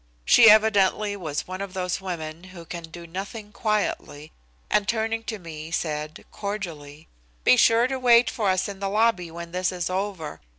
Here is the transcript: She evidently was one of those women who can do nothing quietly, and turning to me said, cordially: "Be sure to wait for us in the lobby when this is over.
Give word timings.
She 0.25 0.49
evidently 0.49 1.15
was 1.15 1.47
one 1.47 1.61
of 1.61 1.75
those 1.75 2.01
women 2.01 2.45
who 2.45 2.65
can 2.65 2.85
do 2.85 3.05
nothing 3.05 3.51
quietly, 3.51 4.31
and 4.67 4.87
turning 4.87 5.23
to 5.25 5.37
me 5.37 5.69
said, 5.69 6.25
cordially: 6.31 7.07
"Be 7.43 7.55
sure 7.55 7.85
to 7.85 7.99
wait 7.99 8.27
for 8.27 8.49
us 8.49 8.67
in 8.67 8.79
the 8.79 8.89
lobby 8.89 9.29
when 9.29 9.51
this 9.51 9.71
is 9.71 9.91
over. 9.91 10.41